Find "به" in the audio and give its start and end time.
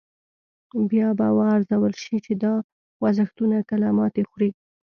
1.17-1.27